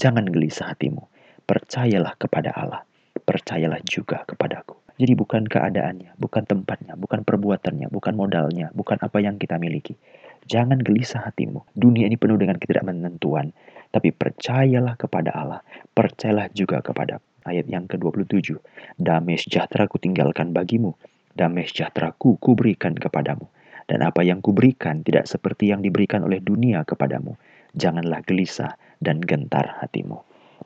Jangan 0.00 0.24
gelisah 0.24 0.72
hatimu. 0.72 1.04
Percayalah 1.44 2.16
kepada 2.16 2.56
Allah. 2.56 2.80
Percayalah 3.28 3.84
juga 3.84 4.24
kepadaku. 4.24 4.80
Jadi 4.94 5.12
bukan 5.18 5.44
keadaannya, 5.44 6.14
bukan 6.16 6.46
tempatnya, 6.46 6.94
bukan 6.94 7.26
perbuatannya, 7.26 7.90
bukan 7.90 8.14
modalnya, 8.14 8.70
bukan 8.72 8.96
apa 9.02 9.18
yang 9.18 9.36
kita 9.42 9.58
miliki. 9.58 9.98
Jangan 10.46 10.80
gelisah 10.80 11.24
hatimu. 11.28 11.66
Dunia 11.74 12.06
ini 12.06 12.14
penuh 12.14 12.38
dengan 12.38 12.56
ketidakmenentuan. 12.56 13.50
Tapi 13.94 14.10
percayalah 14.10 14.98
kepada 14.98 15.30
Allah. 15.30 15.62
Percayalah 15.94 16.50
juga 16.50 16.82
kepada 16.82 17.22
ayat 17.46 17.70
yang 17.70 17.86
ke-27. 17.86 18.58
Damai 18.98 19.38
sejahtera 19.38 19.86
ku 19.86 20.02
tinggalkan 20.02 20.50
bagimu. 20.50 20.98
Damai 21.30 21.70
sejahtera 21.70 22.10
ku 22.18 22.34
kuberikan 22.42 22.98
kepadamu. 22.98 23.46
Dan 23.86 24.02
apa 24.02 24.26
yang 24.26 24.42
kuberikan 24.42 25.06
tidak 25.06 25.30
seperti 25.30 25.70
yang 25.70 25.78
diberikan 25.78 26.26
oleh 26.26 26.42
dunia 26.42 26.82
kepadamu. 26.82 27.38
Janganlah 27.78 28.26
gelisah 28.26 28.74
dan 28.98 29.22
gentar 29.22 29.78
hatimu. 29.78 30.18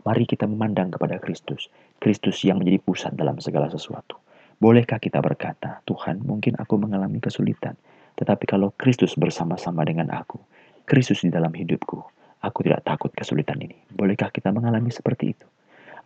Mari 0.08 0.24
kita 0.24 0.48
memandang 0.48 0.88
kepada 0.88 1.20
Kristus. 1.20 1.68
Kristus 2.00 2.40
yang 2.48 2.64
menjadi 2.64 2.80
pusat 2.80 3.12
dalam 3.12 3.36
segala 3.44 3.68
sesuatu. 3.68 4.16
Bolehkah 4.56 4.96
kita 4.96 5.20
berkata, 5.20 5.84
Tuhan 5.84 6.24
mungkin 6.24 6.56
aku 6.56 6.80
mengalami 6.80 7.20
kesulitan. 7.20 7.76
Tetapi 8.16 8.48
kalau 8.48 8.72
Kristus 8.74 9.14
bersama-sama 9.14 9.84
dengan 9.84 10.10
aku, 10.10 10.40
Kristus 10.88 11.22
di 11.22 11.30
dalam 11.30 11.54
hidupku, 11.54 12.17
Aku 12.38 12.62
tidak 12.62 12.86
takut 12.86 13.10
kesulitan 13.10 13.58
ini. 13.58 13.74
Bolehkah 13.90 14.30
kita 14.30 14.54
mengalami 14.54 14.94
seperti 14.94 15.34
itu? 15.34 15.46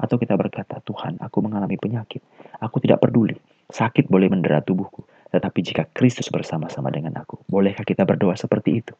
Atau 0.00 0.16
kita 0.16 0.34
berkata, 0.34 0.80
Tuhan, 0.82 1.20
aku 1.20 1.44
mengalami 1.44 1.76
penyakit. 1.76 2.24
Aku 2.58 2.80
tidak 2.80 3.04
peduli. 3.04 3.36
Sakit 3.68 4.08
boleh 4.08 4.32
mendera 4.32 4.64
tubuhku. 4.64 5.04
Tetapi 5.32 5.58
jika 5.64 5.88
Kristus 5.96 6.28
bersama-sama 6.28 6.92
dengan 6.92 7.16
aku, 7.20 7.40
bolehkah 7.48 7.86
kita 7.86 8.04
berdoa 8.04 8.36
seperti 8.36 8.84
itu? 8.84 8.92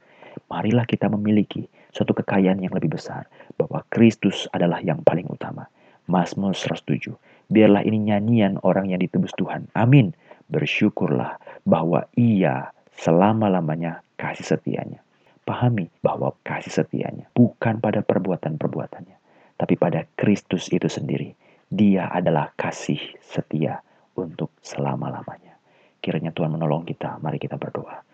Marilah 0.48 0.88
kita 0.88 1.12
memiliki 1.12 1.68
suatu 1.92 2.16
kekayaan 2.16 2.60
yang 2.60 2.72
lebih 2.72 2.96
besar. 2.96 3.28
Bahwa 3.58 3.84
Kristus 3.92 4.48
adalah 4.54 4.80
yang 4.80 5.04
paling 5.04 5.28
utama. 5.28 5.68
Mazmur 6.08 6.56
107. 6.56 7.12
Biarlah 7.52 7.84
ini 7.84 8.12
nyanyian 8.12 8.56
orang 8.64 8.88
yang 8.88 9.00
ditebus 9.02 9.36
Tuhan. 9.36 9.68
Amin. 9.76 10.16
Bersyukurlah 10.48 11.36
bahwa 11.68 12.08
ia 12.16 12.72
selama-lamanya 12.96 14.00
kasih 14.16 14.56
setianya. 14.56 15.01
Pahami 15.42 15.90
bahwa 15.98 16.38
kasih 16.46 16.82
setianya 16.82 17.26
bukan 17.34 17.82
pada 17.82 18.06
perbuatan-perbuatannya, 18.06 19.16
tapi 19.58 19.74
pada 19.74 20.06
Kristus 20.14 20.70
itu 20.70 20.86
sendiri. 20.86 21.34
Dia 21.72 22.12
adalah 22.12 22.52
kasih 22.54 23.00
setia 23.18 23.80
untuk 24.14 24.52
selama-lamanya. 24.60 25.56
Kiranya 25.98 26.30
Tuhan 26.30 26.52
menolong 26.52 26.84
kita. 26.84 27.16
Mari 27.18 27.40
kita 27.40 27.56
berdoa. 27.56 28.04